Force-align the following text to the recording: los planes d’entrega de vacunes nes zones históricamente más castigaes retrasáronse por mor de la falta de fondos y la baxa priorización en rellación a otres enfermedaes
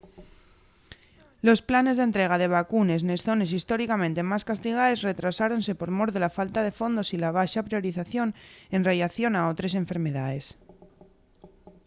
los 1.47 1.59
planes 1.69 1.97
d’entrega 1.97 2.35
de 2.39 2.51
vacunes 2.59 3.01
nes 3.09 3.21
zones 3.29 3.55
históricamente 3.57 4.27
más 4.31 4.43
castigaes 4.49 5.03
retrasáronse 5.09 5.71
por 5.79 5.89
mor 5.97 6.09
de 6.13 6.19
la 6.25 6.35
falta 6.37 6.59
de 6.63 6.75
fondos 6.79 7.07
y 7.15 7.17
la 7.19 7.33
baxa 7.37 7.65
priorización 7.67 8.27
en 8.75 8.81
rellación 8.89 9.31
a 9.35 9.41
otres 9.51 9.73
enfermedaes 9.83 10.45